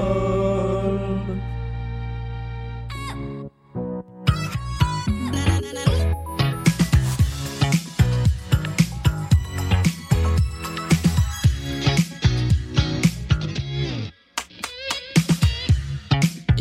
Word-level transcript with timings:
know. 0.00 0.29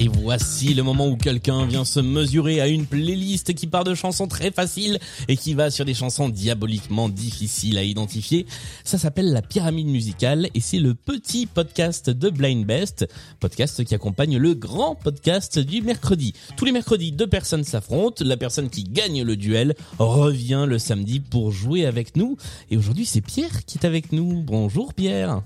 Et 0.01 0.07
voici 0.07 0.73
le 0.73 0.81
moment 0.81 1.09
où 1.09 1.17
quelqu'un 1.17 1.65
vient 1.65 1.83
se 1.83 1.99
mesurer 1.99 2.61
à 2.61 2.69
une 2.69 2.85
playlist 2.85 3.53
qui 3.53 3.67
part 3.67 3.83
de 3.83 3.93
chansons 3.93 4.27
très 4.27 4.49
faciles 4.49 4.97
et 5.27 5.35
qui 5.35 5.53
va 5.53 5.69
sur 5.69 5.83
des 5.83 5.93
chansons 5.93 6.29
diaboliquement 6.29 7.09
difficiles 7.09 7.77
à 7.77 7.83
identifier. 7.83 8.45
Ça 8.85 8.97
s'appelle 8.97 9.33
la 9.33 9.41
pyramide 9.41 9.87
musicale 9.87 10.47
et 10.55 10.61
c'est 10.61 10.79
le 10.79 10.95
petit 10.95 11.47
podcast 11.47 12.09
de 12.09 12.29
Blind 12.29 12.65
Best, 12.65 13.09
podcast 13.41 13.83
qui 13.83 13.93
accompagne 13.93 14.37
le 14.37 14.53
grand 14.53 14.95
podcast 14.95 15.59
du 15.59 15.81
mercredi. 15.81 16.33
Tous 16.55 16.63
les 16.63 16.71
mercredis, 16.71 17.11
deux 17.11 17.27
personnes 17.27 17.65
s'affrontent. 17.65 18.23
La 18.23 18.37
personne 18.37 18.69
qui 18.69 18.85
gagne 18.85 19.23
le 19.23 19.35
duel 19.35 19.75
revient 19.97 20.63
le 20.65 20.79
samedi 20.79 21.19
pour 21.19 21.51
jouer 21.51 21.85
avec 21.85 22.15
nous. 22.15 22.37
Et 22.71 22.77
aujourd'hui, 22.77 23.05
c'est 23.05 23.19
Pierre 23.19 23.65
qui 23.65 23.77
est 23.77 23.85
avec 23.85 24.13
nous. 24.13 24.43
Bonjour 24.43 24.93
Pierre. 24.93 25.41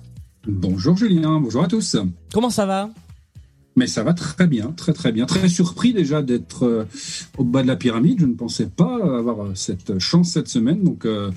Bonjour 0.45 0.95
Julien, 0.95 1.39
bonjour 1.39 1.63
à 1.63 1.67
tous. 1.67 1.95
Comment 2.31 2.51
ça 2.51 2.67
va? 2.67 2.91
Mais 3.75 3.87
ça 3.87 4.03
va 4.03 4.13
très 4.13 4.47
bien, 4.47 4.71
très 4.77 4.93
très 4.93 5.11
bien. 5.11 5.25
Très 5.25 5.49
surpris 5.49 5.93
déjà 5.93 6.21
d'être 6.21 6.65
euh, 6.65 6.85
au 7.37 7.43
bas 7.43 7.63
de 7.63 7.67
la 7.67 7.75
pyramide. 7.75 8.19
Je 8.19 8.25
ne 8.25 8.35
pensais 8.35 8.67
pas 8.67 8.95
avoir 8.95 9.43
euh, 9.43 9.51
cette 9.55 9.97
chance 9.99 10.31
cette 10.31 10.47
semaine. 10.47 10.83
Donc 10.83 11.05
euh, 11.05 11.31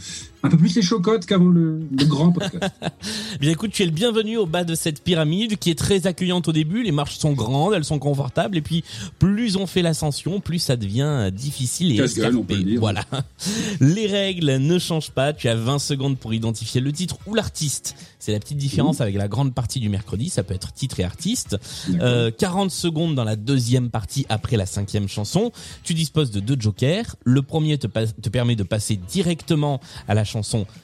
un 0.47 0.51
peu 0.51 0.57
plus 0.57 0.75
les 0.77 0.83
chocottes 0.83 1.27
qu'avant 1.27 1.49
le, 1.49 1.81
le 1.99 2.05
grand 2.07 2.33
podcast. 2.33 2.73
Bien 3.41 3.51
écoute, 3.51 3.73
tu 3.73 3.83
es 3.83 3.87
le 3.87 3.93
bienvenu 3.93 4.37
au 4.37 4.47
bas 4.47 4.65
de 4.65 4.75
cette 4.75 5.03
pyramide 5.03 5.57
qui 5.59 5.71
est 5.71 5.79
très 5.79 6.07
accueillante 6.07 6.49
au 6.49 6.53
début. 6.53 6.83
Les 6.83 6.93
marches 6.93 7.19
sont 7.19 7.33
grandes, 7.33 7.75
elles 7.75 7.85
sont 7.85 7.99
confortables 7.99 8.57
et 8.57 8.63
puis 8.63 8.85
plus 9.19 9.57
on 9.57 9.67
fait 9.67 9.83
l'ascension, 9.83 10.41
plus 10.41 10.59
ça 10.59 10.77
devient 10.77 11.31
difficile 11.33 11.93
et 11.93 11.97
Casse-gueule, 11.97 12.37
on 12.37 12.43
peut 12.43 12.55
le 12.55 12.61
escarpé. 12.61 12.71
dire. 12.71 12.81
Voilà. 12.81 13.05
Les 13.81 14.07
règles 14.07 14.57
ne 14.57 14.79
changent 14.79 15.11
pas. 15.11 15.33
Tu 15.33 15.49
as 15.49 15.55
20 15.57 15.79
secondes 15.79 16.19
pour 16.19 16.33
identifier 16.33 16.81
le 16.81 16.93
titre 16.93 17.19
ou 17.27 17.35
l'artiste. 17.35 17.97
C'est 18.19 18.33
la 18.33 18.41
petite 18.41 18.59
différence 18.59 19.01
avec 19.01 19.15
la 19.15 19.29
grande 19.29 19.55
partie 19.55 19.79
du 19.81 19.89
mercredi. 19.89 20.31
Ça 20.31 20.43
peut 20.43 20.55
être 20.55 20.73
titre 20.73 20.99
et 21.01 21.05
artiste. 21.05 21.57
Euh, 22.01 22.31
40 22.37 22.71
secondes 22.71 23.15
dans 23.15 23.25
la 23.25 23.37
deuxième 23.37 23.89
partie 23.91 24.27
après 24.29 24.57
la 24.57 24.67
cinquième 24.67 25.09
chanson. 25.09 25.53
Tu 25.85 25.95
disposes 25.95 26.31
de 26.31 26.41
deux 26.41 26.57
jokers. 26.59 27.17
Le 27.25 27.43
premier 27.43 27.79
te, 27.79 27.87
te 27.87 28.29
permet 28.29 28.57
de 28.57 28.63
passer 28.65 28.97
directement 28.97 29.81
à 30.09 30.15
la 30.15 30.25
chanson 30.25 30.36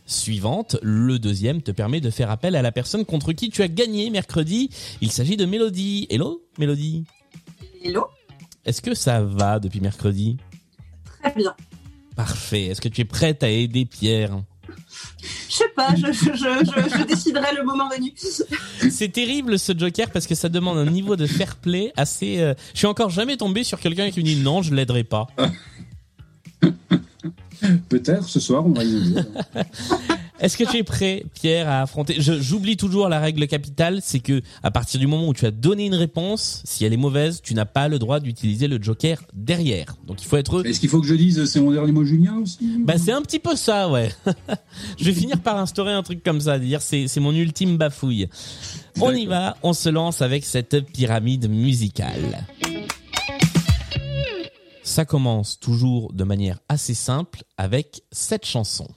suivante. 0.06 0.76
Le 0.82 1.18
deuxième 1.18 1.62
te 1.62 1.70
permet 1.70 2.00
de 2.00 2.10
faire 2.10 2.30
appel 2.30 2.56
à 2.56 2.62
la 2.62 2.72
personne 2.72 3.04
contre 3.04 3.32
qui 3.32 3.50
tu 3.50 3.62
as 3.62 3.68
gagné 3.68 4.10
mercredi. 4.10 4.70
Il 5.00 5.10
s'agit 5.10 5.36
de 5.36 5.44
Mélodie. 5.44 6.06
Hello, 6.10 6.42
Mélodie. 6.58 7.04
Hello, 7.84 8.06
Est-ce 8.64 8.80
que 8.82 8.94
ça 8.94 9.22
va 9.22 9.58
depuis 9.58 9.80
mercredi? 9.80 10.36
Très 11.22 11.32
bien. 11.34 11.54
Parfait. 12.16 12.64
Est-ce 12.66 12.80
que 12.80 12.88
tu 12.88 13.00
es 13.00 13.04
prête 13.04 13.42
à 13.42 13.48
aider 13.48 13.84
Pierre? 13.84 14.40
Je 15.48 15.54
sais 15.54 15.68
pas, 15.74 15.94
je, 15.96 16.06
je, 16.12 16.12
je, 16.12 16.30
je, 16.34 16.98
je 16.98 17.04
déciderai 17.04 17.54
le 17.56 17.64
moment 17.64 17.88
venu. 17.88 18.12
C'est 18.90 19.10
terrible 19.12 19.58
ce 19.58 19.76
joker 19.76 20.10
parce 20.10 20.26
que 20.26 20.34
ça 20.34 20.48
demande 20.48 20.78
un 20.78 20.90
niveau 20.90 21.16
de 21.16 21.26
fair 21.26 21.56
play 21.56 21.92
assez. 21.96 22.38
euh, 22.40 22.54
Je 22.72 22.78
suis 22.78 22.86
encore 22.86 23.10
jamais 23.10 23.36
tombé 23.36 23.64
sur 23.64 23.78
quelqu'un 23.80 24.10
qui 24.10 24.20
me 24.20 24.24
dit 24.24 24.36
non, 24.36 24.62
je 24.62 24.74
l'aiderai 24.74 25.04
pas. 25.04 25.26
Peut-être 27.88 28.28
ce 28.28 28.40
soir 28.40 28.64
on 28.66 28.70
va 28.70 28.84
y 28.84 28.96
aller. 28.96 29.22
Est-ce 30.42 30.56
que 30.56 30.64
tu 30.64 30.78
es 30.78 30.82
prêt, 30.82 31.24
Pierre, 31.34 31.68
à 31.68 31.82
affronter 31.82 32.16
J'oublie 32.18 32.76
toujours 32.76 33.08
la 33.08 33.20
règle 33.20 33.46
capitale, 33.46 34.00
c'est 34.02 34.18
que 34.18 34.42
à 34.64 34.72
partir 34.72 34.98
du 34.98 35.06
moment 35.06 35.28
où 35.28 35.34
tu 35.34 35.46
as 35.46 35.52
donné 35.52 35.86
une 35.86 35.94
réponse, 35.94 36.62
si 36.64 36.84
elle 36.84 36.92
est 36.92 36.96
mauvaise, 36.96 37.40
tu 37.44 37.54
n'as 37.54 37.64
pas 37.64 37.86
le 37.86 38.00
droit 38.00 38.18
d'utiliser 38.18 38.66
le 38.66 38.82
joker 38.82 39.22
derrière. 39.34 39.94
Donc 40.04 40.20
il 40.20 40.26
faut 40.26 40.36
être. 40.36 40.66
Est-ce 40.66 40.80
qu'il 40.80 40.88
faut 40.88 41.00
que 41.00 41.06
je 41.06 41.14
dise 41.14 41.44
c'est 41.44 41.60
mon 41.60 41.70
dernier 41.70 41.92
mot 41.92 42.04
Julien 42.04 42.38
aussi? 42.42 42.58
Bah 42.80 42.94
c'est 42.98 43.12
un 43.12 43.22
petit 43.22 43.38
peu 43.38 43.54
ça, 43.54 43.88
ouais. 43.88 44.10
je 44.98 45.04
vais 45.04 45.12
finir 45.12 45.38
par 45.38 45.58
instaurer 45.58 45.92
un 45.92 46.02
truc 46.02 46.24
comme 46.24 46.40
ça, 46.40 46.58
dire 46.58 46.82
c'est 46.82 47.06
c'est 47.06 47.20
mon 47.20 47.32
ultime 47.32 47.76
bafouille. 47.76 48.26
On 49.00 49.12
y 49.12 49.26
va, 49.26 49.56
on 49.62 49.72
se 49.72 49.90
lance 49.90 50.22
avec 50.22 50.44
cette 50.44 50.80
pyramide 50.92 51.48
musicale. 51.48 52.44
Ça 54.84 55.04
commence 55.04 55.60
toujours 55.60 56.12
de 56.12 56.24
manière 56.24 56.58
assez 56.68 56.94
simple 56.94 57.44
avec 57.56 58.02
cette 58.10 58.44
chanson. 58.44 58.88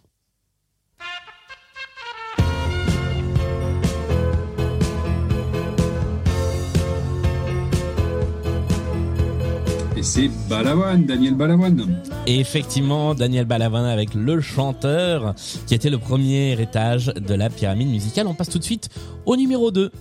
Et 9.96 10.02
c'est 10.02 10.30
Balavoine, 10.50 11.06
Daniel 11.06 11.36
Balavoine. 11.36 12.02
Et 12.26 12.40
effectivement, 12.40 13.14
Daniel 13.14 13.46
Balavoine 13.46 13.86
avec 13.86 14.16
le 14.16 14.42
chanteur, 14.42 15.36
qui 15.68 15.76
était 15.76 15.92
le 15.92 16.00
premier 16.00 16.60
étage 16.60 17.14
de 17.16 17.34
la 17.36 17.52
pyramide 17.52 17.90
musicale. 17.90 18.26
On 18.26 18.34
passe 18.34 18.50
tout 18.50 18.60
de 18.60 18.64
suite 18.64 18.90
au 19.28 19.36
numéro 19.36 19.70
2. 19.70 19.92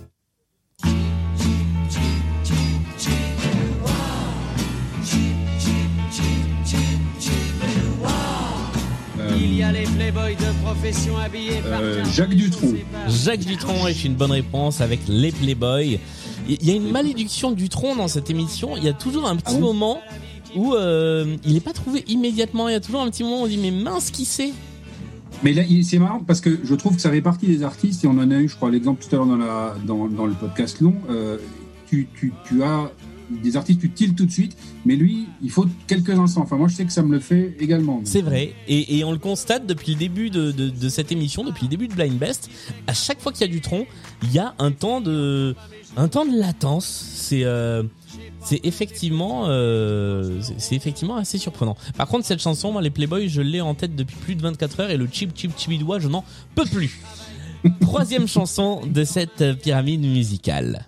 Il 9.37 9.55
y 9.55 9.63
a 9.63 9.71
les 9.71 9.83
playboys 9.83 10.35
de 10.35 10.63
profession 10.63 11.17
habillés 11.17 11.61
par 11.69 11.79
Euh, 11.81 12.03
Jacques 12.13 12.33
Dutronc. 12.35 12.73
Jacques 13.09 13.45
Dutronc 13.45 13.87
est 13.87 14.03
une 14.05 14.15
bonne 14.15 14.31
réponse 14.31 14.81
avec 14.81 15.01
les 15.07 15.31
Playboys. 15.31 15.99
Il 16.47 16.63
y 16.65 16.71
a 16.71 16.75
une 16.75 16.91
malédiction 16.91 17.51
de 17.51 17.55
Dutronc 17.55 17.95
dans 17.95 18.07
cette 18.07 18.29
émission. 18.29 18.77
Il 18.77 18.83
y 18.83 18.89
a 18.89 18.93
toujours 18.93 19.27
un 19.27 19.35
petit 19.35 19.55
Ah 19.57 19.59
moment 19.59 19.99
où 20.55 20.73
euh, 20.73 21.35
il 21.45 21.53
n'est 21.53 21.59
pas 21.59 21.73
trouvé 21.73 22.03
immédiatement. 22.07 22.69
Il 22.69 22.73
y 22.73 22.75
a 22.75 22.79
toujours 22.79 23.01
un 23.01 23.09
petit 23.09 23.23
moment 23.23 23.41
où 23.41 23.43
on 23.43 23.47
dit 23.47 23.57
mais 23.57 23.71
mince 23.71 24.09
qui 24.11 24.25
c'est? 24.25 24.53
Mais 25.43 25.53
là, 25.53 25.63
c'est 25.83 25.99
marrant 25.99 26.21
parce 26.25 26.39
que 26.39 26.59
je 26.63 26.75
trouve 26.75 26.95
que 26.95 27.01
ça 27.01 27.11
fait 27.11 27.21
partie 27.21 27.45
des 27.47 27.61
artistes, 27.61 28.05
et 28.05 28.07
on 28.07 28.11
en 28.11 28.31
a 28.31 28.35
eu, 28.35 28.47
je 28.47 28.55
crois, 28.55 28.71
l'exemple 28.71 29.03
tout 29.03 29.13
à 29.13 29.17
l'heure 29.17 29.25
dans, 29.27 29.35
la, 29.35 29.75
dans, 29.85 30.07
dans 30.07 30.25
le 30.25 30.33
podcast 30.33 30.79
long. 30.79 30.95
euh, 31.09 31.37
tu, 31.87 32.07
tu, 32.17 32.31
tu 32.47 32.63
as 32.63 32.89
des 33.29 33.57
artistes, 33.57 33.81
tu 33.81 33.89
tiltes 33.89 34.15
tout 34.15 34.25
de 34.25 34.31
suite, 34.31 34.55
mais 34.85 34.95
lui, 34.95 35.27
il 35.41 35.49
faut 35.49 35.65
quelques 35.87 36.11
instants. 36.11 36.41
Enfin, 36.41 36.57
moi, 36.57 36.67
je 36.67 36.75
sais 36.75 36.85
que 36.85 36.91
ça 36.91 37.03
me 37.03 37.11
le 37.11 37.19
fait 37.19 37.55
également. 37.59 38.01
C'est 38.03 38.21
vrai. 38.21 38.53
Et, 38.67 39.03
on 39.03 39.11
le 39.11 39.17
constate 39.17 39.65
depuis 39.65 39.93
le 39.93 39.99
début 39.99 40.29
de, 40.29 40.89
cette 40.89 41.11
émission, 41.11 41.43
depuis 41.43 41.63
le 41.63 41.69
début 41.69 41.87
de 41.87 41.93
Blind 41.93 42.17
Best. 42.17 42.49
À 42.87 42.93
chaque 42.93 43.19
fois 43.19 43.31
qu'il 43.31 43.41
y 43.41 43.49
a 43.49 43.53
Dutronc, 43.53 43.85
il 44.23 44.31
y 44.31 44.39
a 44.39 44.53
un 44.59 44.71
temps 44.71 45.01
de, 45.01 45.55
un 45.97 46.07
temps 46.07 46.25
de 46.25 46.37
latence. 46.37 46.85
C'est, 46.85 47.43
euh, 47.43 47.83
effectivement, 48.63 49.43
euh, 49.47 50.41
effectivement 50.71 51.15
assez 51.15 51.37
surprenant. 51.37 51.75
Par 51.97 52.07
contre, 52.07 52.25
cette 52.25 52.41
chanson, 52.41 52.71
moi, 52.71 52.81
les 52.81 52.89
Playboys, 52.89 53.27
je 53.27 53.41
l'ai 53.41 53.61
en 53.61 53.75
tête 53.75 53.95
depuis 53.95 54.15
plus 54.17 54.35
de 54.35 54.41
24 54.41 54.79
heures 54.81 54.89
et 54.89 54.97
le 54.97 55.07
chip 55.11 55.35
chip 55.35 55.51
chibidois, 55.57 55.99
je 55.99 56.07
n'en 56.07 56.23
peux 56.53 56.65
plus. 56.65 57.01
Troisième 57.81 58.27
chanson 58.27 58.81
de 58.85 59.03
cette 59.03 59.53
pyramide 59.61 60.01
musicale. 60.01 60.85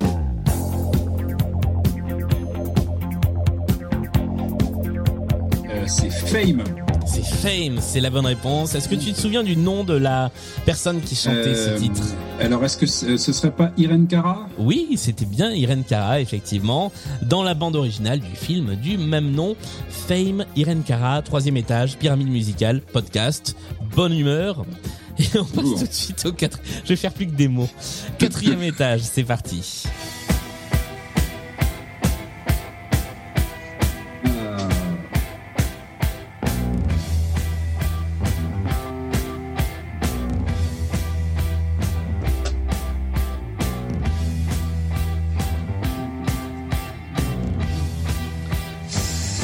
C'est 5.88 6.10
Fame. 6.10 6.64
C'est 7.06 7.24
Fame, 7.24 7.80
c'est 7.82 8.00
la 8.02 8.10
bonne 8.10 8.26
réponse. 8.26 8.76
Est-ce 8.76 8.90
que 8.90 8.96
tu 8.96 9.14
te 9.14 9.20
souviens 9.20 9.44
du 9.44 9.56
nom 9.56 9.84
de 9.84 9.94
la 9.94 10.30
personne 10.66 11.02
qui 11.02 11.16
chantait 11.16 11.48
Euh, 11.56 11.76
ce 11.78 11.82
titre? 11.82 12.02
Alors, 12.40 12.64
est-ce 12.66 12.78
que 12.78 12.86
ce 12.86 13.18
serait 13.34 13.52
pas 13.52 13.72
Irene 13.78 14.08
Cara? 14.08 14.48
Oui, 14.58 14.90
c'était 14.98 15.26
bien 15.26 15.52
Irene 15.52 15.84
Cara, 15.88 16.20
effectivement, 16.20 16.92
dans 17.22 17.44
la 17.44 17.54
bande 17.54 17.76
originale 17.76 18.20
du 18.20 18.36
film 18.36 18.76
du 18.76 18.98
même 18.98 19.32
nom. 19.32 19.56
Fame, 19.90 20.46
Irene 20.56 20.84
Cara, 20.86 21.22
troisième 21.22 21.58
étage, 21.58 21.98
pyramide 21.98 22.30
musicale, 22.30 22.82
podcast, 22.82 23.56
bonne 23.96 24.14
humeur. 24.18 24.66
Et 25.20 25.26
on 25.40 25.46
passe 25.46 25.80
tout 25.80 25.88
de 25.88 25.94
suite 25.94 26.26
au 26.26 26.32
quatre. 26.32 26.60
Je 26.84 26.90
vais 26.90 26.96
faire 26.96 27.14
plus 27.14 27.26
que 27.26 27.32
des 27.36 27.48
mots. 27.48 27.70
Quatrième 28.20 28.62
étage, 28.64 29.02
c'est 29.02 29.24
parti. 29.24 29.84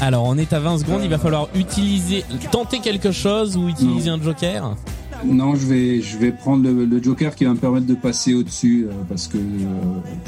Alors, 0.05 0.25
on 0.25 0.38
est 0.38 0.51
à 0.51 0.59
20 0.59 0.79
secondes, 0.79 1.00
il 1.01 1.09
va 1.09 1.17
falloir 1.17 1.47
utiliser, 1.55 2.25
tenter 2.51 2.79
quelque 2.79 3.13
chose 3.13 3.55
ou 3.55 3.69
utiliser 3.69 4.09
un 4.09 4.21
joker. 4.21 4.75
Non, 5.25 5.55
je 5.55 5.65
vais, 5.65 6.01
je 6.01 6.17
vais 6.17 6.33
prendre 6.33 6.65
le, 6.69 6.83
le 6.83 7.01
Joker 7.01 7.33
qui 7.33 7.45
va 7.45 7.51
me 7.51 7.57
permettre 7.57 7.85
de 7.85 7.94
passer 7.94 8.33
au-dessus 8.33 8.88
euh, 8.89 8.94
parce 9.07 9.29
que 9.29 9.38
euh, 9.38 9.39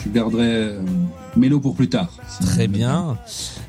je 0.06 0.10
garderai 0.10 0.46
euh, 0.48 0.80
Mélo 1.36 1.60
pour 1.60 1.76
plus 1.76 1.90
tard. 1.90 2.08
Très 2.46 2.68
bien. 2.70 3.18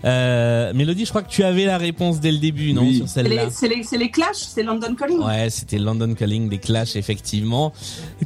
Euh, 0.04 0.72
Mélodie, 0.72 1.04
je 1.04 1.10
crois 1.10 1.22
que 1.22 1.28
tu 1.28 1.42
avais 1.42 1.64
la 1.64 1.78
réponse 1.78 2.20
dès 2.20 2.30
le 2.30 2.38
début, 2.38 2.72
non, 2.72 2.82
Oui. 2.82 2.98
sur 2.98 3.08
C'est 3.08 3.24
celle-là 3.24 3.46
les, 3.46 3.50
c'est 3.50 3.66
les, 3.66 3.82
c'est 3.82 3.98
les 3.98 4.10
Clash, 4.12 4.36
c'est 4.36 4.62
London 4.62 4.94
Calling. 4.94 5.18
Ouais, 5.18 5.50
c'était 5.50 5.78
London 5.78 6.14
Calling 6.14 6.48
des 6.48 6.58
Clash, 6.58 6.94
effectivement. 6.94 7.72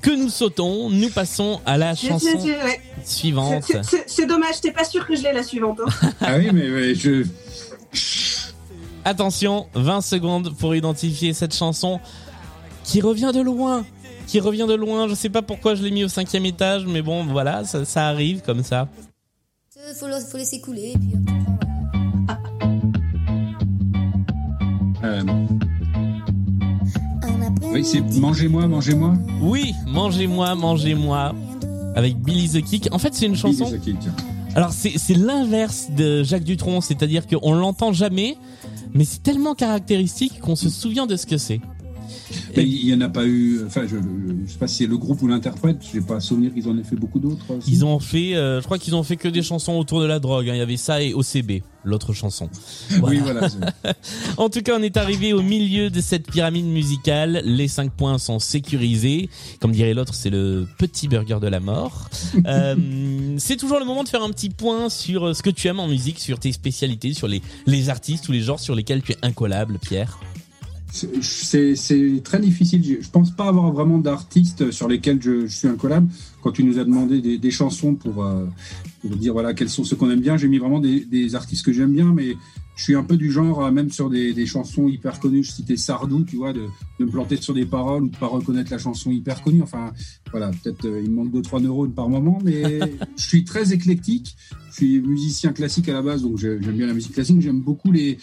Que 0.03 0.11
nous 0.11 0.29
sautons, 0.29 0.91
nous 0.91 1.09
passons 1.09 1.61
à 1.65 1.79
la 1.79 1.95
chanson 1.95 2.27
ouais. 2.45 2.81
suivante. 3.03 3.65
C'est- 3.67 3.83
c'est- 3.83 4.05
C'est 4.09 4.27
dommage, 4.27 4.61
t'es 4.61 4.73
pas 4.73 4.85
sûr 4.85 5.07
que 5.07 5.17
je 5.17 5.23
l'ai 5.23 5.33
la 5.33 5.43
suivante. 5.43 5.81
hein. 6.03 6.11
Ah 6.21 6.35
oui, 6.37 6.51
mais, 6.53 6.69
mais 6.69 6.95
je. 6.95 7.25
Attention, 9.05 9.67
20 9.75 10.01
secondes 10.03 10.55
pour 10.59 10.75
identifier 10.75 11.33
cette 11.33 11.55
chanson 11.55 12.01
qui 12.85 13.01
revient 13.01 13.31
de 13.35 13.41
loin. 13.41 13.85
Qui 14.27 14.41
revient 14.41 14.67
de 14.69 14.75
loin. 14.75 15.09
Je 15.09 15.15
sais 15.15 15.29
pas 15.31 15.43
pourquoi 15.43 15.75
je 15.75 15.83
l'ai 15.83 15.91
mis 15.91 16.05
au 16.05 16.09
cinquième 16.09 16.45
étage, 16.45 16.85
mais 16.87 17.03
bon, 17.03 17.25
voilà, 17.25 17.65
ça, 17.65 17.85
ça 17.85 18.07
arrive 18.09 18.43
comme 18.43 18.63
ça. 18.63 18.89
Faut, 19.99 20.07
le- 20.07 20.21
faut 20.21 20.37
laisser 20.37 20.61
couler. 20.61 20.93
et 20.95 20.99
Puis, 20.99 21.13
euh, 25.03 25.23
euh, 25.23 25.23
oui, 27.73 27.85
c'est 27.85 28.01
Mangez-moi, 28.19 28.67
mangez-moi. 28.69 29.15
Oui, 29.43 29.73
mangez-moi, 29.87 30.55
mangez-moi. 30.55 31.33
Avec 31.97 32.17
Billy 32.19 32.49
the 32.49 32.63
Kick. 32.65 32.89
En 32.93 32.99
fait, 32.99 33.15
c'est 33.15 33.27
une 33.27 33.35
chanson. 33.37 33.65
Billy 33.71 33.97
the. 33.97 34.09
Alors 34.57 34.73
c'est 34.73 34.95
c'est 34.99 35.15
l'inverse 35.15 35.89
de 35.97 36.25
Jacques 36.25 36.43
Dutronc, 36.43 36.81
c'est-à-dire 36.81 37.27
qu'on 37.29 37.53
l'entend 37.55 37.93
jamais, 37.93 38.37
mais 38.95 39.05
c'est 39.05 39.23
tellement 39.23 39.55
caractéristique 39.55 40.41
qu'on 40.41 40.57
se 40.57 40.69
souvient 40.69 41.07
de 41.07 41.17
ce 41.17 41.27
que 41.27 41.39
c'est. 41.39 41.61
Il 42.57 42.87
y 42.89 42.95
en 42.95 43.01
a 43.01 43.09
pas 43.09 43.25
eu. 43.25 43.61
Enfin, 43.67 43.83
je, 43.87 43.97
je 44.47 44.53
sais 44.53 44.59
pas 44.59 44.67
si 44.67 44.77
c'est 44.77 44.87
le 44.87 44.97
groupe 44.99 45.23
ou 45.23 45.29
l'interprète. 45.29 45.79
J'ai 45.93 46.01
pas 46.01 46.21
souvenir 46.21 46.53
qu'ils 46.53 46.69
en 46.69 46.77
aient 46.79 46.85
fait 46.85 46.97
beaucoup 46.97 47.19
d'autres. 47.21 47.45
aussi. 47.57 47.71
Ils 47.71 47.85
ont 47.85 47.99
fait, 48.01 48.35
euh, 48.37 48.61
je 48.61 48.65
crois 48.65 48.79
qu'ils 48.79 48.95
ont 48.95 49.03
fait 49.03 49.17
que 49.17 49.29
des 49.29 49.43
chansons 49.43 49.75
autour 49.75 50.01
de 50.01 50.07
la 50.07 50.19
drogue. 50.19 50.49
hein. 50.49 50.55
Il 50.55 50.59
y 50.59 50.63
avait 50.63 50.77
ça 50.77 51.03
et 51.03 51.15
OCB, 51.15 51.63
l'autre 51.85 52.13
chanson. 52.13 52.49
Oui, 53.03 53.19
voilà. 53.19 53.49
En 54.37 54.49
tout 54.49 54.63
cas, 54.63 54.77
on 54.79 54.83
est 54.83 54.97
arrivé 54.97 55.33
au 55.33 55.43
milieu 55.43 55.91
de 55.91 56.01
cette 56.01 56.27
pyramide 56.31 56.67
musicale. 56.67 57.43
Les 57.45 57.69
cinq 57.69 57.93
points 57.93 58.19
sont 58.19 58.39
sécurisés. 58.39 59.29
Comme 59.61 59.73
dirait 59.73 59.95
l'autre, 59.95 60.15
c'est 60.15 60.31
le 60.31 60.67
petit 60.79 61.09
burger 61.09 61.39
de 61.41 61.49
la 61.49 61.61
mort. 61.61 62.09
Euh, 62.47 63.35
c'est 63.39 63.57
toujours 63.57 63.79
le 63.79 63.85
moment 63.85 64.03
de 64.03 64.09
faire 64.09 64.23
un 64.23 64.31
petit 64.31 64.51
point 64.51 64.89
sur 64.89 65.29
euh, 65.29 65.35
ce 65.35 65.43
que 65.43 65.51
tu 65.51 65.69
aimes 65.69 65.79
en 65.81 65.87
musique, 65.89 66.19
sur 66.19 66.39
tes 66.39 66.53
spécialités, 66.53 67.13
sur 67.13 67.29
les, 67.29 67.43
les 67.67 67.91
artistes 67.91 68.29
ou 68.29 68.33
les 68.33 68.41
genres 68.41 68.59
sur 68.61 68.75
lesquels 68.75 69.03
tu 69.03 69.13
es 69.13 69.17
incollable, 69.23 69.79
Pierre. 69.79 70.19
C'est- 70.93 72.23
très 72.25 72.41
difficile. 72.41 72.83
Je 72.85 73.01
je 73.05 73.11
pense 73.11 73.31
pas 73.31 73.47
avoir 73.49 73.73
vraiment 73.73 73.99
d'artistes 73.99 74.71
sur 74.71 74.89
lesquels 74.89 75.21
je, 75.23 75.47
je 75.47 75.57
suis 75.57 75.69
incollable. 75.69 76.09
Quand 76.43 76.53
tu 76.53 76.65
nous 76.65 76.79
as 76.79 76.85
demandé 76.85 77.21
des, 77.21 77.39
des 77.39 77.51
chansons 77.51 77.95
pour, 77.95 78.25
euh, 78.25 78.47
pour 79.03 79.17
dire 79.17 79.33
voilà 79.33 79.53
quels 79.55 79.69
sont 79.69 79.85
ceux 79.85 79.97
qu'on 79.97 80.11
aime 80.11 80.21
bien, 80.21 80.37
j'ai 80.37 80.49
mis 80.49 80.59
vraiment 80.59 80.81
des, 80.81 81.05
des 81.05 81.35
artistes 81.35 81.65
que 81.65 81.73
j'aime 81.73 81.93
bien, 81.93 82.13
mais 82.13 82.35
je 82.77 82.85
suis 82.85 82.95
un 82.95 83.03
peu 83.03 83.17
du 83.19 83.31
genre, 83.31 83.71
même 83.71 83.91
sur 83.91 84.09
des, 84.09 84.33
des 84.33 84.47
chansons 84.47 84.89
hyper 84.89 85.21
connues, 85.21 85.45
je 85.45 85.53
citais 85.53 85.77
Sardou, 85.77 86.25
tu 86.25 86.37
vois, 86.37 86.55
de, 86.55 86.63
de 86.99 87.05
me 87.05 87.11
planter 87.11 87.37
sur 87.37 87.53
des 87.53 87.67
paroles 87.67 88.05
ou 88.05 88.09
de 88.09 88.17
pas 88.17 88.27
reconnaître 88.27 88.71
la 88.71 88.79
chanson 88.79 89.11
hyper 89.11 89.43
connue. 89.43 89.61
Enfin, 89.63 89.93
voilà, 90.31 90.51
peut-être 90.51 90.87
euh, 90.87 91.03
il 91.05 91.11
me 91.11 91.17
manque 91.17 91.31
2-3 91.33 91.61
neurones 91.63 91.93
par 91.93 92.09
moment, 92.09 92.39
mais 92.43 92.81
je 93.17 93.23
suis 93.23 93.45
très 93.45 93.75
éclectique. 93.75 94.35
Je 94.71 94.75
suis 94.77 95.01
musicien 95.01 95.53
classique 95.53 95.89
à 95.91 95.93
la 95.93 96.01
base, 96.01 96.23
donc 96.23 96.39
j'ai- 96.39 96.59
j'aime 96.63 96.77
bien 96.77 96.87
la 96.87 96.95
musique 96.95 97.13
classique. 97.13 97.41
J'aime 97.43 97.61
beaucoup 97.61 97.93
les, 97.93 98.19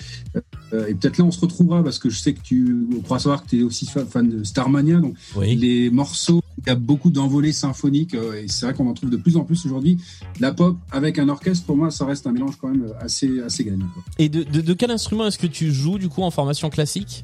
et 0.74 0.94
peut-être 0.96 1.18
là, 1.18 1.24
on 1.25 1.31
se 1.31 1.40
retrouvera 1.40 1.84
parce 1.84 1.98
que 2.00 2.10
je 2.10 2.19
sais 2.19 2.34
que 2.34 2.42
tu 2.42 2.88
on 2.98 3.02
croit 3.02 3.19
savoir 3.19 3.44
que 3.44 3.50
tu 3.50 3.60
es 3.60 3.64
aussi 3.64 3.86
fa- 3.86 4.06
fan 4.06 4.30
de 4.30 4.44
Starmania. 4.44 5.00
Donc, 5.00 5.16
Oui. 5.36 5.56
les 5.56 5.90
morceaux, 5.90 6.42
il 6.60 6.68
y 6.68 6.69
a 6.72 6.75
beaucoup 6.75 7.10
d'envolées 7.10 7.54
symphoniques 7.54 8.14
euh, 8.16 8.42
et 8.44 8.48
c'est 8.48 8.66
vrai 8.66 8.75
qu'on 8.75 8.88
en 8.90 8.94
trouve 8.94 9.10
de 9.10 9.18
plus 9.18 9.38
en 9.38 9.46
plus 9.46 9.66
aujourd'hui. 9.66 9.98
La 10.40 10.52
pop 10.54 10.75
avec 10.92 11.19
un 11.19 11.30
orchestre, 11.30 11.66
pour 11.66 11.78
moi, 11.78 11.90
ça 11.92 12.06
reste 12.06 12.28
un 12.28 12.31
mélange 12.34 12.56
quand 12.60 12.68
même 12.69 12.88
assez, 13.00 13.40
assez 13.42 13.64
gagnant. 13.64 13.88
quoi. 13.94 14.04
Et 14.19 14.28
de, 14.30 14.44
de, 14.44 14.60
de 14.62 14.74
quel 14.74 14.92
instrument 14.92 15.25
est-ce 15.28 15.38
que 15.40 15.48
tu 15.48 15.72
joues 15.72 15.98
du 16.00 16.10
coup 16.10 16.22
en 16.24 16.31
formation 16.31 16.70
classique? 16.70 17.24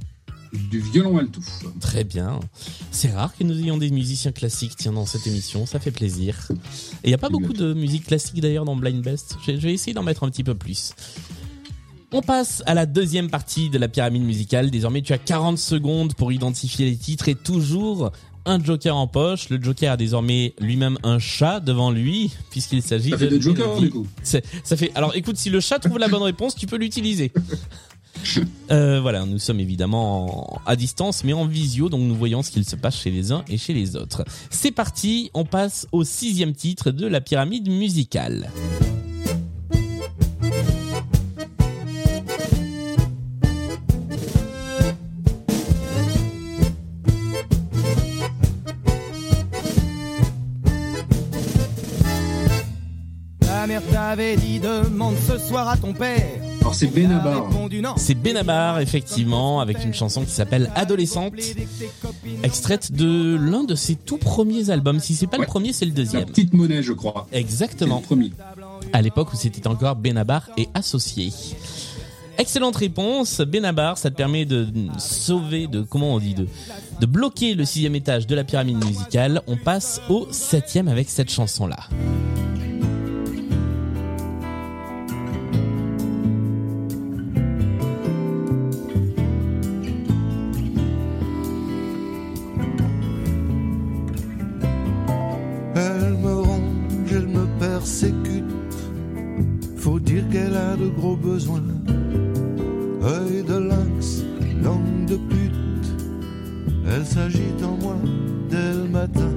Du 0.69 0.79
violon 0.79 1.17
alto. 1.17 1.41
Très 1.79 2.03
bien. 2.03 2.39
C'est 2.91 3.09
rare 3.09 3.35
que 3.35 3.43
nous 3.43 3.57
ayons 3.59 3.77
des 3.79 3.89
musiciens 3.89 4.31
classiques 4.31 4.75
tiens 4.77 4.91
dans 4.93 5.07
cette 5.07 5.25
émission, 5.25 5.65
ça 5.65 5.79
fait 5.79 5.89
plaisir. 5.89 6.47
Et 7.03 7.05
il 7.05 7.09
n'y 7.09 7.15
a 7.15 7.17
pas 7.17 7.29
beaucoup 7.29 7.53
de 7.53 7.73
musique 7.73 8.05
classique 8.05 8.39
d'ailleurs 8.39 8.63
dans 8.63 8.75
Blind 8.75 9.03
Best. 9.03 9.35
Je 9.47 9.51
vais 9.53 9.73
essayer 9.73 9.95
d'en 9.95 10.03
mettre 10.03 10.23
un 10.23 10.29
petit 10.29 10.43
peu 10.43 10.53
plus. 10.53 10.93
On 12.15 12.21
passe 12.21 12.61
à 12.67 12.73
la 12.75 12.85
deuxième 12.85 13.29
partie 13.29 13.69
de 13.69 13.77
la 13.79 13.87
pyramide 13.87 14.23
musicale. 14.23 14.69
Désormais, 14.69 15.01
tu 15.01 15.13
as 15.13 15.17
40 15.17 15.57
secondes 15.57 16.13
pour 16.13 16.31
identifier 16.31 16.85
les 16.89 16.95
titres 16.95 17.27
et 17.27 17.35
toujours 17.35 18.11
un 18.45 18.63
joker 18.63 18.95
en 18.95 19.07
poche. 19.07 19.49
Le 19.49 19.59
joker 19.61 19.93
a 19.93 19.97
désormais 19.97 20.53
lui-même 20.59 20.97
un 21.03 21.17
chat 21.17 21.59
devant 21.59 21.89
lui 21.91 22.31
puisqu'il 22.51 22.83
s'agit 22.83 23.09
Ça 23.09 23.15
de 23.17 23.21
fait 23.21 23.29
deux 23.29 23.41
jokers, 23.41 23.67
mélodie. 23.75 23.85
du 23.85 23.89
coup. 23.91 24.07
Ça 24.21 24.41
fait. 24.77 24.91
Alors, 24.95 25.15
écoute, 25.15 25.37
si 25.37 25.49
le 25.49 25.59
chat 25.59 25.79
trouve 25.79 25.97
la 25.97 26.07
bonne 26.07 26.21
réponse, 26.21 26.55
tu 26.55 26.67
peux 26.67 26.77
l'utiliser. 26.77 27.31
Euh, 28.69 29.01
voilà, 29.01 29.25
nous 29.25 29.39
sommes 29.39 29.59
évidemment 29.59 30.53
en- 30.53 30.61
à 30.67 30.75
distance, 30.75 31.23
mais 31.23 31.33
en 31.33 31.45
visio, 31.47 31.89
donc 31.89 32.01
nous 32.01 32.13
voyons 32.15 32.43
ce 32.43 32.51
qu'il 32.51 32.63
se 32.63 32.75
passe 32.75 32.95
chez 32.95 33.09
les 33.09 33.31
uns 33.31 33.43
et 33.49 33.57
chez 33.57 33.73
les 33.73 33.95
autres. 33.95 34.23
C'est 34.51 34.69
parti, 34.71 35.31
on 35.33 35.45
passe 35.45 35.87
au 35.91 36.03
sixième 36.03 36.53
titre 36.53 36.91
de 36.91 37.07
la 37.07 37.21
pyramide 37.21 37.67
musicale. 37.69 38.51
Mère 53.73 53.81
t'avait 53.91 54.35
dit 54.35 54.59
demande 54.59 55.15
ce 55.27 55.37
soir 55.39 55.67
à 55.67 55.77
ton 55.77 55.93
père. 55.93 56.21
Alors, 56.61 56.75
c'est 56.75 56.87
Benabar. 56.87 57.49
C'est 57.97 58.13
Benabar, 58.13 58.79
effectivement, 58.79 59.59
avec 59.61 59.83
une 59.83 59.93
chanson 59.95 60.23
qui 60.23 60.31
s'appelle 60.31 60.71
Adolescente, 60.75 61.33
extraite 62.43 62.91
de 62.91 63.35
l'un 63.35 63.63
de 63.63 63.73
ses 63.75 63.95
tout 63.95 64.17
premiers 64.17 64.69
albums. 64.69 64.99
Si 64.99 65.15
c'est 65.15 65.25
pas 65.27 65.37
le 65.39 65.45
premier, 65.47 65.73
c'est 65.73 65.85
le 65.85 65.91
La 65.91 65.95
deuxième. 65.97 66.25
petite 66.25 66.53
monnaie, 66.53 66.83
je 66.83 66.93
crois. 66.93 67.27
Le 67.31 67.37
Exactement. 67.39 67.99
premier. 67.99 68.31
à 68.93 69.01
l'époque 69.01 69.33
où 69.33 69.35
c'était 69.35 69.65
encore 69.67 69.95
Benabar 69.95 70.49
et 70.57 70.69
associé. 70.75 71.31
Excellente 72.37 72.75
réponse, 72.75 73.41
Benabar, 73.41 73.97
ça 73.97 74.09
te 74.11 74.15
permet 74.15 74.45
de 74.45 74.67
sauver, 74.99 75.65
de 75.67 75.81
comment 75.81 76.13
on 76.15 76.19
dit, 76.19 76.33
de, 76.35 76.47
de 76.99 77.05
bloquer 77.07 77.55
le 77.55 77.65
sixième 77.65 77.95
étage 77.95 78.27
de 78.27 78.35
la 78.35 78.43
pyramide 78.43 78.83
musicale. 78.85 79.41
On 79.47 79.57
passe 79.57 79.99
au 80.09 80.27
septième 80.31 80.87
avec 80.87 81.09
cette 81.09 81.31
chanson-là. 81.31 81.77
De 101.43 101.47
gros 101.47 101.59
besoins. 101.59 101.61
Œil 103.03 103.43
de 103.43 103.57
lynx, 103.57 104.23
langue 104.63 105.05
de 105.07 105.15
pute. 105.15 105.51
Elle 106.87 107.05
s'agite 107.05 107.63
en 107.63 107.77
moi 107.77 107.95
dès 108.49 108.73
le 108.73 108.87
matin. 108.87 109.31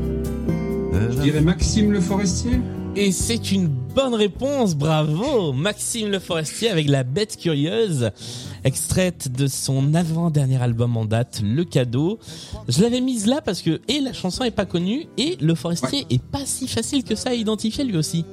Elle 0.93 1.13
Je 1.13 1.23
dirais 1.23 1.41
Maxime 1.41 1.93
Le 1.93 2.01
Forestier. 2.01 2.61
Et 2.99 3.13
c'est 3.13 3.53
une 3.53 3.69
bonne 3.69 4.15
réponse, 4.15 4.75
bravo 4.75 5.53
Maxime 5.53 6.09
Le 6.09 6.19
Forestier 6.19 6.71
avec 6.71 6.89
La 6.89 7.03
Bête 7.03 7.37
Curieuse, 7.37 8.11
extraite 8.65 9.31
de 9.31 9.47
son 9.47 9.93
avant-dernier 9.93 10.63
album 10.63 10.97
en 10.97 11.05
date, 11.05 11.43
Le 11.45 11.65
Cadeau. 11.65 12.19
Je 12.69 12.81
l'avais 12.81 13.03
mise 13.03 13.27
là 13.27 13.43
parce 13.45 13.61
que, 13.61 13.83
et 13.89 14.01
la 14.01 14.15
chanson 14.15 14.45
est 14.45 14.51
pas 14.51 14.65
connue, 14.65 15.09
et 15.19 15.37
Le 15.43 15.55
Forestier 15.55 16.07
est 16.09 16.23
pas 16.23 16.47
si 16.47 16.69
facile 16.69 17.05
que 17.05 17.15
ça 17.15 17.31
à 17.31 17.35
identifier 17.35 17.85
lui 17.85 17.99
aussi. 17.99 18.25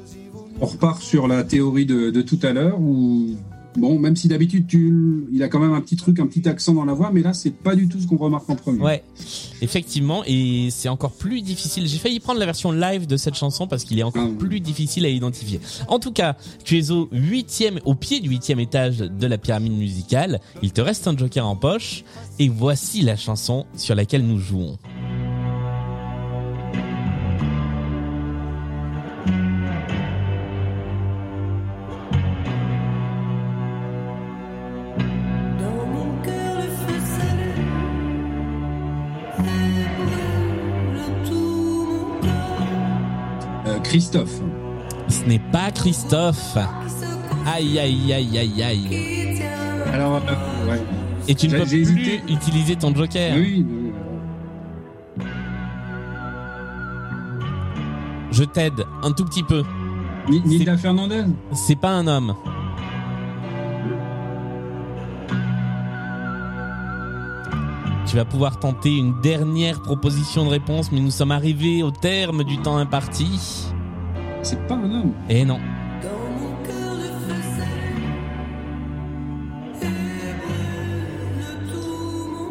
On 0.61 0.65
repart 0.65 1.01
sur 1.01 1.27
la 1.27 1.43
théorie 1.43 1.85
de, 1.85 2.09
de 2.09 2.21
tout 2.21 2.39
à 2.43 2.53
l'heure 2.53 2.79
où, 2.79 3.35
bon, 3.77 3.99
même 3.99 4.15
si 4.15 4.27
d'habitude, 4.27 4.67
tu, 4.67 5.25
il 5.31 5.41
a 5.43 5.47
quand 5.47 5.59
même 5.59 5.73
un 5.73 5.81
petit 5.81 5.95
truc, 5.95 6.19
un 6.19 6.27
petit 6.27 6.47
accent 6.47 6.73
dans 6.73 6.85
la 6.85 6.93
voix, 6.93 7.11
mais 7.13 7.21
là, 7.21 7.33
c'est 7.33 7.51
pas 7.51 7.75
du 7.75 7.87
tout 7.87 7.99
ce 7.99 8.07
qu'on 8.07 8.17
remarque 8.17 8.49
en 8.49 8.55
premier. 8.55 8.79
Ouais, 8.79 9.03
effectivement, 9.61 10.23
et 10.25 10.69
c'est 10.71 10.89
encore 10.89 11.11
plus 11.11 11.41
difficile. 11.41 11.87
J'ai 11.87 11.97
failli 11.97 12.19
prendre 12.19 12.39
la 12.39 12.45
version 12.45 12.71
live 12.71 13.07
de 13.07 13.17
cette 13.17 13.35
chanson 13.35 13.67
parce 13.67 13.83
qu'il 13.83 13.99
est 13.99 14.03
encore 14.03 14.27
Ah. 14.29 14.37
plus 14.39 14.59
difficile 14.59 15.05
à 15.05 15.09
identifier. 15.09 15.59
En 15.87 15.99
tout 15.99 16.11
cas, 16.11 16.35
tu 16.63 16.77
es 16.77 16.91
au 16.91 17.09
huitième, 17.11 17.79
au 17.85 17.95
pied 17.95 18.19
du 18.19 18.29
huitième 18.29 18.59
étage 18.59 18.97
de 18.99 19.27
la 19.27 19.37
pyramide 19.37 19.73
musicale. 19.77 20.39
Il 20.61 20.71
te 20.71 20.81
reste 20.81 21.07
un 21.07 21.17
joker 21.17 21.45
en 21.47 21.55
poche, 21.55 22.03
et 22.39 22.49
voici 22.49 23.01
la 23.01 23.15
chanson 23.15 23.65
sur 23.75 23.95
laquelle 23.95 24.25
nous 24.25 24.39
jouons. 24.39 24.77
Christophe. 43.93 44.41
Ce 45.07 45.23
n'est 45.25 45.38
pas 45.38 45.69
Christophe. 45.69 46.57
Aïe 47.45 47.77
aïe 47.77 48.12
aïe 48.12 48.39
aïe 48.39 48.63
aïe. 48.63 49.43
Alors, 49.93 50.15
euh, 50.15 50.71
ouais. 50.71 50.81
Et 51.27 51.35
tu 51.35 51.47
ne 51.47 51.59
peux 51.59 51.65
plus 51.65 51.81
hésité. 51.81 52.23
utiliser 52.27 52.75
ton 52.75 52.95
joker. 52.95 53.35
Oui, 53.38 53.63
mais, 53.63 53.93
Je 58.31 58.43
t'aide 58.45 58.83
un 59.03 59.12
tout 59.12 59.25
petit 59.25 59.43
peu. 59.43 59.62
Nilda 60.27 60.75
Fernandez 60.75 61.25
C'est 61.53 61.79
pas 61.79 61.91
un 61.91 62.07
homme. 62.07 62.33
Tu 68.07 68.15
vas 68.15 68.25
pouvoir 68.25 68.57
tenter 68.59 68.97
une 68.97 69.21
dernière 69.21 69.83
proposition 69.83 70.45
de 70.45 70.50
réponse, 70.50 70.91
mais 70.91 71.00
nous 71.00 71.12
sommes 71.12 71.31
arrivés 71.31 71.83
au 71.83 71.91
terme 71.91 72.43
du 72.43 72.57
temps 72.57 72.77
imparti. 72.77 73.71
C'est 74.43 74.67
pas 74.67 74.75
un 74.75 74.91
homme. 74.91 75.13
Et 75.29 75.45
non. 75.45 75.59
Tout 76.01 76.07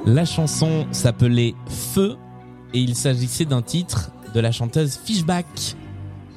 mon 0.07 0.13
La 0.13 0.25
chanson 0.25 0.87
s'appelait 0.91 1.55
Feu 1.69 2.17
et 2.73 2.81
il 2.81 2.95
s'agissait 2.97 3.45
d'un 3.45 3.61
titre 3.61 4.11
de 4.35 4.41
la 4.41 4.51
chanteuse 4.51 4.97
Fishback. 5.05 5.77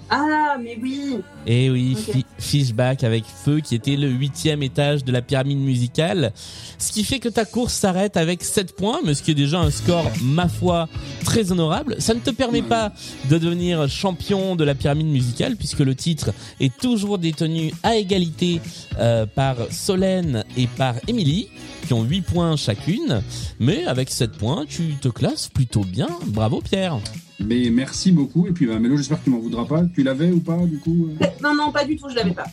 Ah, 0.10 0.58
mais 0.62 0.78
oui. 0.82 1.18
Et 1.48 1.70
oui, 1.70 1.96
Ok. 1.98 2.14
Fi- 2.14 2.26
Fishback 2.38 3.04
avec 3.04 3.24
Feu 3.26 3.60
qui 3.60 3.74
était 3.76 3.96
le 3.96 4.08
huitième 4.10 4.62
étage 4.62 5.04
de 5.04 5.12
la 5.12 5.22
pyramide 5.22 5.58
musicale. 5.58 6.32
Ce 6.78 6.92
qui 6.92 7.04
fait 7.04 7.20
que 7.20 7.30
ta 7.30 7.44
course 7.46 7.74
s'arrête 7.74 8.16
avec 8.18 8.44
7 8.44 8.76
points, 8.76 9.00
mais 9.04 9.14
ce 9.16 9.24
qui 9.24 9.32
est 9.32 9.36
déjà 9.36 9.60
un 9.60 9.72
score, 9.72 10.12
ma 10.22 10.48
foi, 10.48 10.88
très 11.24 11.52
honorable. 11.52 11.96
Ça 12.00 12.14
ne 12.14 12.20
te 12.20 12.30
permet 12.30 12.62
pas 12.62 12.94
de 13.30 13.38
devenir 13.40 13.90
champion 13.90 14.56
de 14.56 14.64
la 14.64 14.76
pyramide 14.76 15.08
musicale 15.08 15.56
puisque 15.56 15.80
le 15.80 15.96
titre 15.96 16.32
est 16.60 16.76
toujours 16.78 17.18
détenu 17.18 17.72
à 17.82 17.96
égalité 17.96 18.62
euh, 19.00 19.26
par 19.26 19.56
Solène 19.72 20.44
et 20.56 20.68
par 20.68 20.96
Émilie 21.08 21.48
qui 21.88 21.94
ont 21.94 22.04
8 22.04 22.22
points 22.22 22.56
chacune. 22.58 23.24
Mais 23.60 23.86
avec 23.86 24.10
7 24.12 24.34
points, 24.34 24.66
tu 24.68 24.96
te 25.02 25.08
classes 25.08 25.48
plutôt 25.50 25.84
bien. 25.84 26.08
Bravo 26.28 26.62
Pierre. 26.62 27.00
Mais 27.40 27.70
merci 27.70 28.12
beaucoup. 28.12 28.48
Et 28.48 28.52
puis, 28.52 28.66
bah, 28.66 28.80
Mélo, 28.80 28.98
j'espère 28.98 29.20
que 29.20 29.26
tu 29.26 29.30
m'en 29.30 29.40
voudras 29.40 29.66
pas. 29.66 29.84
Tu 29.94 30.04
l'avais 30.04 30.32
ou 30.32 30.40
pas, 30.40 30.58
du 30.66 30.78
coup 30.80 31.10
euh 31.22 31.26
Non, 31.44 31.54
non, 31.56 31.72
pas 31.72 31.84
du 31.86 31.96
tout, 31.98 32.08
je 32.10 32.16
l'avais 32.16 32.32
pas. 32.34 32.46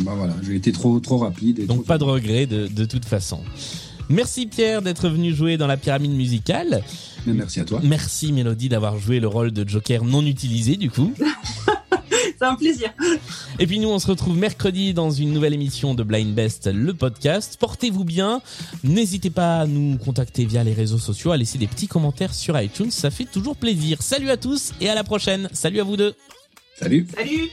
Bah 0.00 0.12
voilà, 0.16 0.34
j'ai 0.44 0.54
été 0.54 0.70
trop, 0.70 1.00
trop 1.00 1.18
rapide. 1.18 1.58
Et 1.58 1.66
Donc 1.66 1.78
trop- 1.78 1.84
pas 1.86 1.98
de 1.98 2.04
regret 2.04 2.46
de, 2.46 2.68
de 2.68 2.84
toute 2.84 3.04
façon. 3.04 3.40
Merci 4.08 4.46
Pierre 4.46 4.80
d'être 4.80 5.08
venu 5.08 5.34
jouer 5.34 5.56
dans 5.56 5.66
la 5.66 5.76
pyramide 5.76 6.12
musicale. 6.12 6.82
Merci 7.26 7.58
à 7.60 7.64
toi. 7.64 7.80
Merci 7.82 8.32
Mélodie 8.32 8.68
d'avoir 8.68 8.96
joué 8.96 9.18
le 9.20 9.26
rôle 9.26 9.50
de 9.50 9.68
Joker 9.68 10.04
non 10.04 10.24
utilisé 10.24 10.76
du 10.76 10.88
coup. 10.88 11.12
C'est 12.38 12.46
un 12.46 12.54
plaisir. 12.54 12.92
Et 13.58 13.66
puis 13.66 13.80
nous 13.80 13.88
on 13.88 13.98
se 13.98 14.06
retrouve 14.06 14.36
mercredi 14.36 14.94
dans 14.94 15.10
une 15.10 15.32
nouvelle 15.32 15.54
émission 15.54 15.94
de 15.94 16.04
Blind 16.04 16.34
Best, 16.34 16.70
le 16.72 16.94
podcast. 16.94 17.56
Portez-vous 17.58 18.04
bien. 18.04 18.40
N'hésitez 18.84 19.30
pas 19.30 19.60
à 19.60 19.66
nous 19.66 19.98
contacter 19.98 20.44
via 20.44 20.62
les 20.62 20.72
réseaux 20.72 20.98
sociaux, 20.98 21.32
à 21.32 21.36
laisser 21.36 21.58
des 21.58 21.66
petits 21.66 21.88
commentaires 21.88 22.34
sur 22.34 22.60
iTunes, 22.60 22.92
ça 22.92 23.10
fait 23.10 23.24
toujours 23.24 23.56
plaisir. 23.56 24.02
Salut 24.02 24.30
à 24.30 24.36
tous 24.36 24.72
et 24.80 24.88
à 24.88 24.94
la 24.94 25.02
prochaine. 25.02 25.48
Salut 25.52 25.80
à 25.80 25.84
vous 25.84 25.96
deux. 25.96 26.14
Salut 26.78 27.08
Salut 27.12 27.50